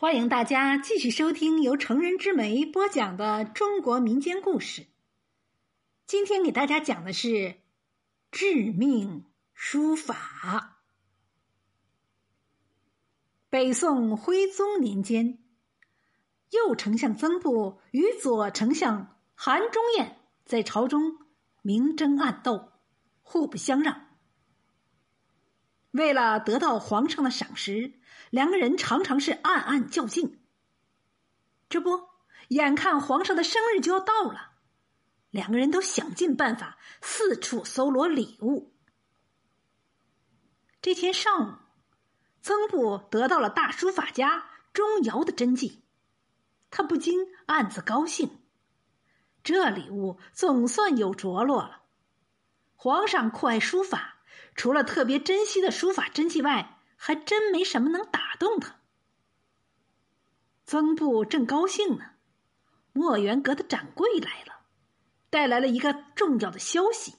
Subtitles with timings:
[0.00, 4.86] 欢迎大家继续收听由成人之美播讲的中国民间故事。
[6.06, 7.56] 今天给大家讲的是
[8.30, 9.24] 致命
[9.54, 10.84] 书法。
[13.50, 15.40] 北宋徽宗年间，
[16.50, 21.18] 右丞相曾布与左丞相韩忠彦在朝中
[21.60, 22.70] 明争暗斗，
[23.22, 24.07] 互不相让。
[25.92, 27.98] 为了得到皇上的赏识，
[28.30, 30.44] 两个人常常是暗暗较劲。
[31.70, 32.08] 这不，
[32.48, 34.52] 眼看皇上的生日就要到了，
[35.30, 38.74] 两个人都想尽办法四处搜罗礼物。
[40.82, 41.54] 这天上午，
[42.42, 45.84] 曾布得到了大书法家钟繇的真迹，
[46.70, 48.42] 他不禁暗自高兴，
[49.42, 51.82] 这礼物总算有着落了。
[52.76, 54.16] 皇上酷爱书法。
[54.54, 58.80] 除了特别珍惜的书法真迹外，还真没什么能打动他。
[60.66, 62.04] 曾布正高兴呢，
[62.92, 64.60] 墨园阁的掌柜来了，
[65.30, 67.14] 带来了一个重要的消息：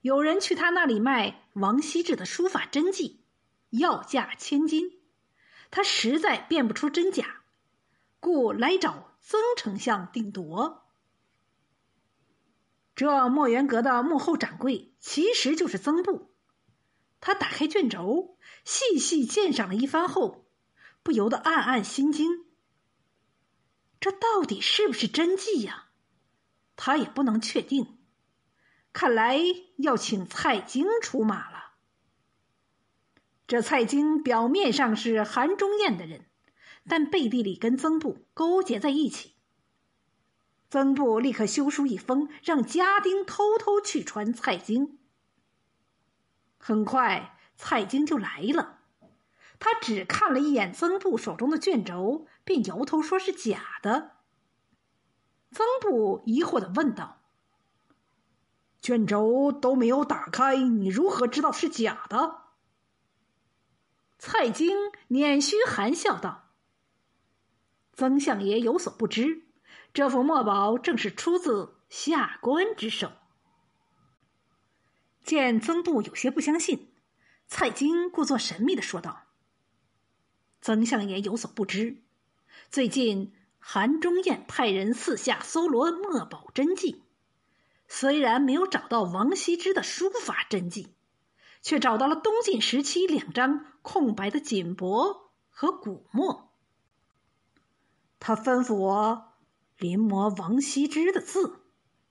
[0.00, 3.24] 有人去他那里卖王羲之的书法真迹，
[3.70, 5.00] 要价千金。
[5.70, 7.42] 他实在辨不出真假，
[8.20, 10.86] 故来找曾丞相定夺。
[12.96, 16.33] 这墨园阁的幕后掌柜其实就是曾布。
[17.26, 18.36] 他打开卷轴，
[18.66, 20.44] 细细鉴赏了一番后，
[21.02, 22.44] 不由得暗暗心惊。
[23.98, 25.86] 这到底是不是真迹呀？
[26.76, 27.96] 他也不能确定。
[28.92, 29.40] 看来
[29.78, 31.72] 要请蔡京出马了。
[33.46, 36.26] 这蔡京表面上是韩忠彦的人，
[36.86, 39.32] 但背地里跟曾布勾结在一起。
[40.68, 44.98] 曾布立刻修书一封，让家丁偷偷去传蔡京。
[46.66, 48.78] 很快，蔡京就来了。
[49.58, 54.12] 他只看了一眼曾布手中的卷轴，便摇头说是假的。
[55.50, 57.20] 曾布疑惑的问道
[58.80, 62.44] ：“卷轴都没有打开，你如何知道是假的？”
[64.16, 64.74] 蔡京
[65.08, 66.54] 捻须含笑道
[67.92, 69.42] ：“曾相爷有所不知，
[69.92, 73.12] 这幅墨宝正是出自下官之手。”
[75.24, 76.92] 见曾布有些不相信，
[77.46, 79.22] 蔡京故作神秘的说道
[80.60, 82.02] ：“曾相爷有所不知，
[82.70, 87.02] 最近韩忠彦派人四下搜罗墨宝真迹，
[87.88, 90.94] 虽然没有找到王羲之的书法真迹，
[91.62, 96.52] 却找到了东晋时期两张空白的锦帛和古墨。
[98.20, 99.32] 他吩咐我
[99.78, 101.60] 临摹王羲之的字，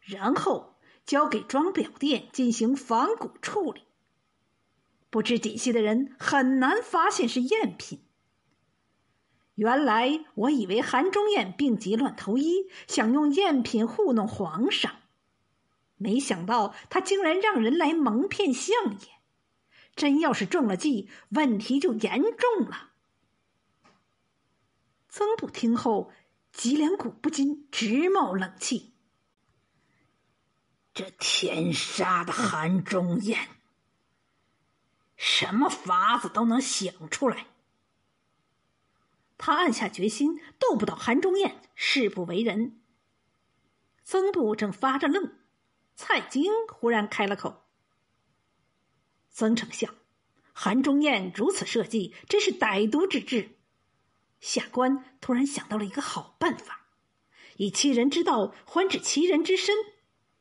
[0.00, 0.74] 然后。”
[1.08, 3.84] 交给装裱店进行仿古处理。
[5.08, 8.00] 不知底细的人很难发现是赝品。
[9.54, 14.96] 原来我以为韩忠彦病急乱投医，想用赝品糊弄皇上，
[15.96, 19.08] 没想到他竟然让人来蒙骗相爷。
[19.96, 22.90] 真要是中了计，问题就严重了。
[25.08, 26.12] 曾布听后，
[26.52, 28.92] 脊梁骨不禁直冒冷气。
[30.98, 33.38] 这天杀的韩忠彦，
[35.16, 37.46] 什么法子都能想出来。
[39.36, 42.80] 他暗下决心，斗不倒韩忠彦，誓不为人。
[44.02, 45.38] 曾布正发着愣，
[45.94, 47.62] 蔡京忽然开了口
[49.30, 49.94] ：“曾丞相，
[50.52, 53.56] 韩忠彦如此设计，真是歹毒之至。
[54.40, 56.88] 下官突然想到了一个好办法，
[57.56, 59.76] 以其人之道还治其人之身。”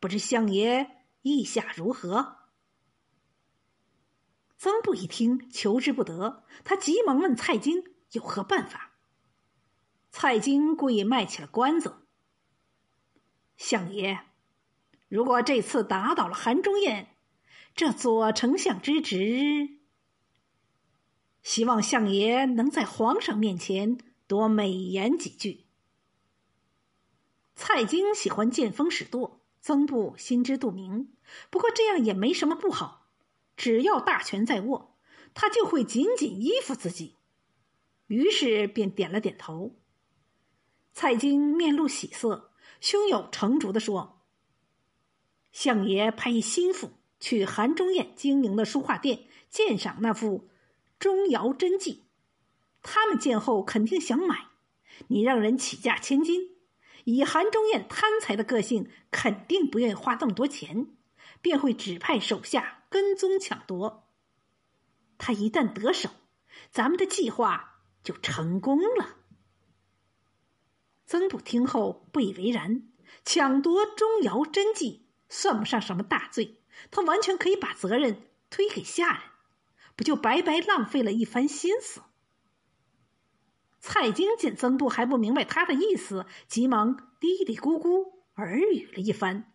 [0.00, 0.90] 不知相爷
[1.20, 2.38] 意下如何？
[4.56, 8.98] 曾布一听，求之不得，他急忙问蔡京有何办法。
[10.10, 12.06] 蔡京故意卖起了关子
[13.56, 14.20] ：“相爷，
[15.08, 17.14] 如果这次打倒了韩忠彦，
[17.74, 19.78] 这左丞相之职，
[21.42, 25.66] 希望相爷能在皇上面前多美言几句。”
[27.54, 29.39] 蔡京喜欢见风使舵。
[29.60, 31.12] 曾布心知肚明，
[31.50, 33.08] 不过这样也没什么不好。
[33.56, 34.96] 只要大权在握，
[35.34, 37.16] 他就会紧紧依附自己。
[38.06, 39.76] 于是便点了点头。
[40.92, 44.22] 蔡京面露喜色，胸有成竹的说
[45.52, 50.48] ：“相爷派一心腹去韩忠彦经营的书画店鉴赏那幅
[50.98, 52.06] 钟繇真迹，
[52.82, 54.48] 他们见后肯定想买，
[55.08, 56.49] 你让人起价千金。”
[57.04, 60.88] 以韩忠彦贪财的个性，肯定不愿意花那么多钱，
[61.40, 64.08] 便会指派手下跟踪抢夺。
[65.18, 66.10] 他一旦得手，
[66.70, 69.16] 咱们的计划就成功了。
[71.06, 72.88] 曾布听后不以为然，
[73.24, 79.22] 抢夺钟繇真迹算不上什么大罪，他完全可以把责任推给下人，
[79.96, 82.02] 不就白白浪费了一番心思？
[83.80, 89.52] 蔡京见曾布还不明白他的意思，急忙嘀嘀咕咕耳语了一番。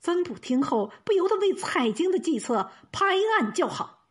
[0.00, 4.08] 曾布听后不由得为蔡京的计策拍案叫好。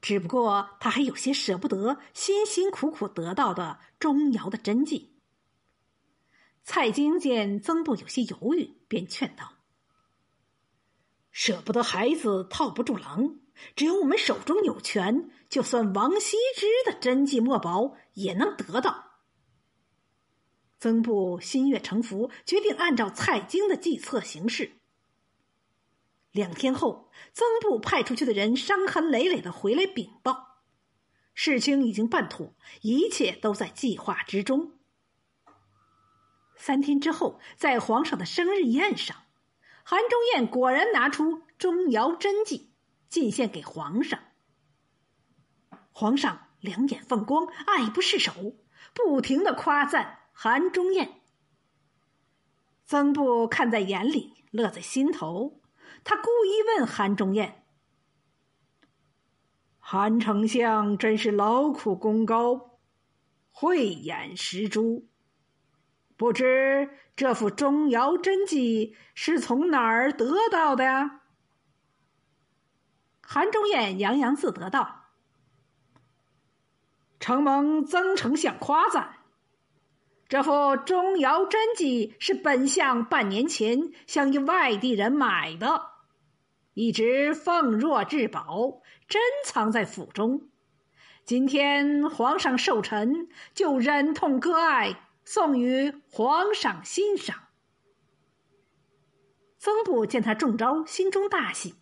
[0.00, 5.20] 只不过他还有些舍不得辛辛苦苦得到的钟繇的真迹。
[6.62, 9.54] 蔡京见曾布有些犹豫，便劝道
[11.38, 13.36] ：“舍不得孩子套不住狼，
[13.74, 19.20] 只要我们手中有权。”就算王羲之的真迹墨宝也能得到。
[20.80, 24.72] 曾布心悦诚服，决定按照蔡京的计策行事。
[26.32, 30.62] 两天后，曾布派出去的人伤痕累累的回来禀报，
[31.34, 34.72] 事情已经办妥，一切都在计划之中。
[36.56, 39.16] 三天之后，在皇上的生日宴上，
[39.88, 42.72] 韩忠彦果然拿出钟繇真迹
[43.08, 44.18] 进献给皇上。
[45.92, 48.32] 皇上两眼放光，爱不释手，
[48.92, 51.20] 不停的夸赞韩忠彦。
[52.84, 55.60] 曾布看在眼里，乐在心头。
[56.02, 57.64] 他故意问韩忠彦
[59.78, 62.80] ：“韩丞相真是劳苦功高，
[63.52, 65.06] 慧眼识珠，
[66.16, 71.20] 不知这幅钟繇真迹是从哪儿得到的呀？”
[73.22, 75.04] 韩忠彦洋洋自得道。
[77.18, 79.16] 承蒙曾丞相夸赞，
[80.28, 85.90] 这幅钟繇真迹是本相半年前向一外地人买的，
[86.74, 90.48] 一直奉若至宝，珍藏在府中。
[91.24, 97.48] 今天皇上寿辰，就忍痛割爱，送与皇上欣赏。
[99.58, 101.74] 曾布见他中招，心中大喜，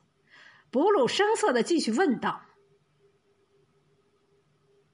[0.70, 2.40] 不露声色的继续问道。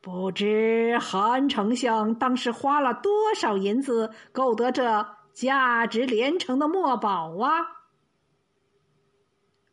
[0.01, 7.67] 不知韩丞相当时花了多少银子购得这价值连城的墨宝啊？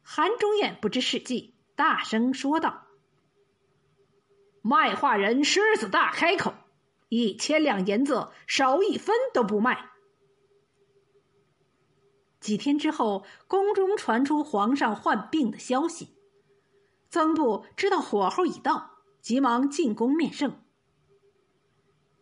[0.04, 2.86] 韩忠彦不知是计，大声说道
[4.62, 6.54] ：“卖画人狮子大开口，
[7.10, 9.92] 一千两银子少一分都不卖。”
[12.40, 16.16] 几天之后，宫中传出皇上患病的消息，
[17.10, 18.98] 曾布知道火候已到。
[19.20, 20.64] 急忙进宫面圣。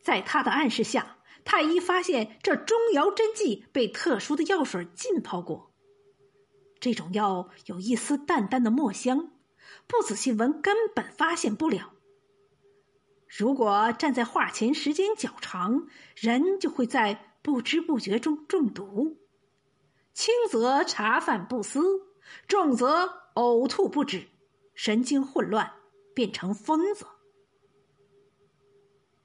[0.01, 5.71] 在他的暗示下，太医发现这钟繇真迹被特殊的药水浸泡过。
[6.79, 9.31] 这种药有一丝淡淡的墨香，
[9.85, 11.93] 不仔细闻根本发现不了。
[13.27, 19.17] 如果站在画前时间较长，人就会在不知不觉中中毒。
[20.13, 21.81] 轻则茶饭不思，
[22.47, 24.27] 重则呕吐不止，
[24.73, 25.73] 神经混乱。
[26.15, 27.05] 变成疯子。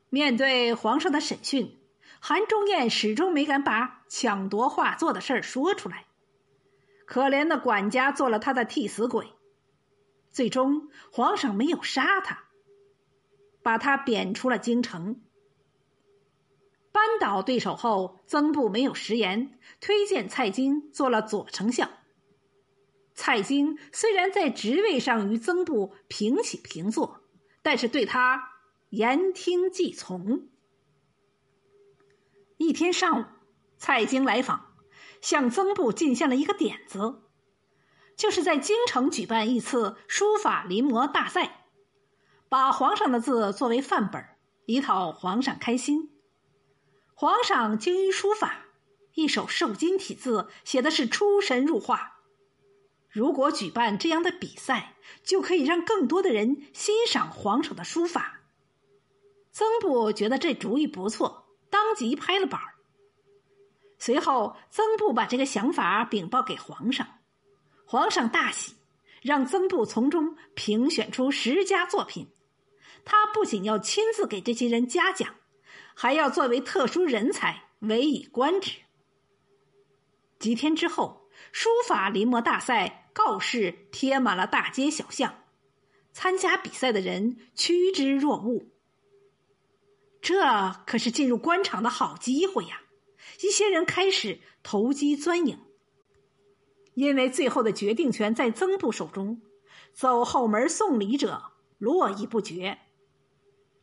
[0.08, 1.78] 面对皇上的审讯，
[2.18, 6.06] 韩忠彦始终没敢把抢夺画作的事儿说出来。
[7.06, 9.28] 可怜的管家做了他的替死鬼。
[10.32, 12.42] 最终，皇上没有杀他，
[13.62, 15.20] 把他贬出了京城。
[16.92, 21.90] 扳倒对手后，曾布没有食言，推荐蔡京做了左丞相。
[23.14, 27.22] 蔡京虽然在职位上与曾布平起平坐，
[27.62, 28.54] 但是对他
[28.88, 30.48] 言听计从。
[32.56, 33.24] 一天上午，
[33.76, 34.74] 蔡京来访，
[35.20, 37.22] 向曾布进献了一个点子，
[38.16, 41.59] 就是在京城举办一次书法临摹大赛，
[42.50, 44.26] 把皇上的字作为范本，
[44.66, 46.10] 以讨皇上开心。
[47.14, 48.66] 皇上精于书法，
[49.14, 52.16] 一手瘦金体字写的是出神入化。
[53.08, 58.40] 如果举办这样的比赛，就可以让更多的人欣赏皇上的书法。
[59.52, 62.74] 曾布觉得这主意不错，当即拍了板儿。
[64.00, 67.06] 随后，曾布把这个想法禀报给皇上，
[67.86, 68.74] 皇上大喜，
[69.22, 72.26] 让曾布从中评选出十佳作品。
[73.04, 75.36] 他不仅要亲自给这些人嘉奖，
[75.94, 78.78] 还要作为特殊人才委以官职。
[80.38, 82.96] 几天之后，书法临摹大赛。
[83.12, 85.42] 告示贴满了大街小巷，
[86.12, 88.70] 参加比赛的人趋之若鹜。
[90.22, 90.40] 这
[90.86, 92.82] 可是进入官场的好机会呀！
[93.42, 95.58] 一些人开始投机钻营，
[96.94, 99.42] 因为最后的决定权在曾布手中，
[99.92, 102.78] 走后门送礼者络绎不绝。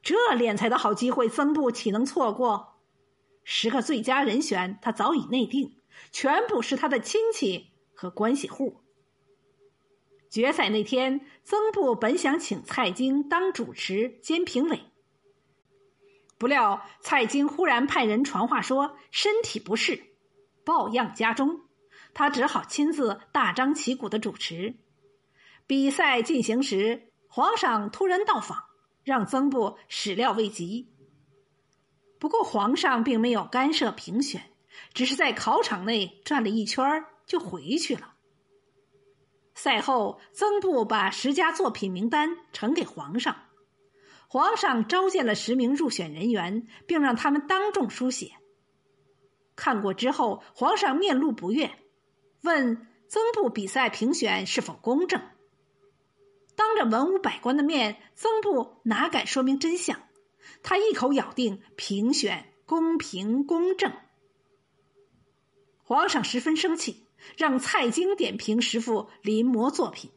[0.08, 2.78] 这敛财的好机会，曾布岂能错过？
[3.44, 5.76] 十个最佳人选，他早已内定，
[6.14, 8.80] 全部是他的亲戚和关系户。
[10.30, 14.80] 决赛那天，曾布本想请蔡京当主持兼评委，
[16.38, 20.02] 不料蔡京忽然派人传话说身体不适，
[20.64, 21.64] 抱恙家中，
[22.14, 24.78] 他只好亲自大张旗鼓的主持。
[25.66, 28.67] 比赛进行时，皇上突然到访，
[29.08, 30.92] 让曾布始料未及。
[32.20, 34.52] 不过皇上并没有干涉评选，
[34.94, 38.16] 只是在考场内转了一圈就回去了。
[39.56, 43.44] 赛后，曾布把十佳作品名单呈给皇上，
[44.28, 48.34] 皇上召见了十名入选人员，并让他们当众书写。
[49.56, 51.72] 看过之后，皇上面露不悦，
[52.42, 55.22] 问曾布比赛评选是否公正。
[56.58, 60.02] 当着文武百官的面，曾布哪敢说明真相？
[60.62, 63.94] 他一口咬定评选公平公正。
[65.82, 67.06] 皇上十分生气。
[67.36, 70.12] 让蔡京点评十幅临摹作品。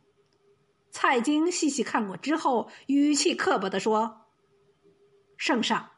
[0.91, 4.27] 蔡京细细看过之后，语气刻薄地说
[5.39, 5.91] ：“圣上，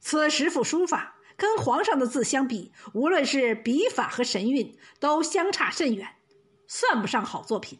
[0.00, 6.16] 此十幅书法跟皇上的字相比，无论是笔法和神韵，都相差甚远，
[6.66, 7.78] 算不上好作品。”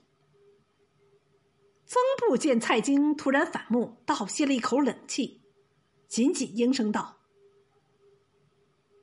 [1.87, 5.43] 曾布见蔡京突然反目，倒吸了一口冷气，
[6.09, 7.19] 紧紧应声道。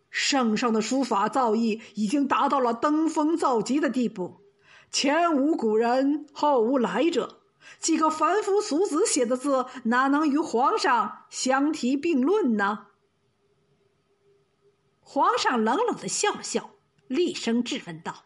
[0.10, 4.42] 圣上的书法造诣已经达到了登峰造极的地步，
[4.92, 7.42] 前无古人，后无来者，
[7.80, 12.88] 几个凡夫俗子写的字哪能与皇上相提并论呢？
[15.00, 16.72] 皇上冷冷的笑了笑，
[17.08, 18.26] 厉声质问道：“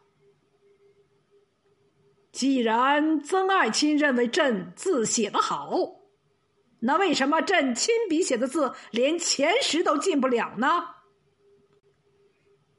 [2.38, 5.72] 既然曾爱卿认为朕字写得好，
[6.82, 10.68] 那为什么朕亲笔写的字连前十都进不了呢？”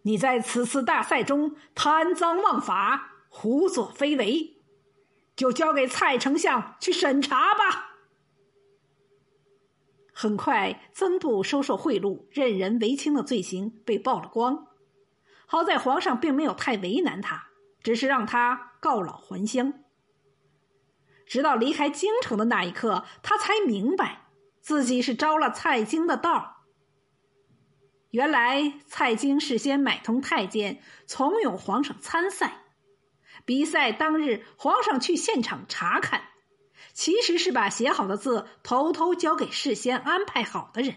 [0.02, 4.60] 你在此次大赛中贪赃枉法、胡作非为，
[5.34, 7.96] 就交给蔡丞相去审查吧。
[10.12, 14.68] 很快，曾布收受贿赂、任人唯亲的罪行被曝了光。
[15.46, 17.47] 好在皇上并没有太为难他，
[17.88, 19.72] 只是让他告老还乡。
[21.24, 24.26] 直到离开京城的那一刻，他才明白
[24.60, 26.66] 自己是着了蔡京的道。
[28.10, 32.58] 原来蔡京事先买通太监，怂恿皇上参赛。
[33.46, 36.24] 比赛当日，皇上去现场查看，
[36.92, 40.96] 其实是把写好的字偷偷交给事先安排好的人。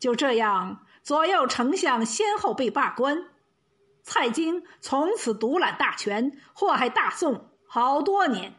[0.00, 3.28] 就这样，左右丞相先后被罢官，
[4.08, 8.54] 蔡京从此独揽大权，祸害大宋好多年。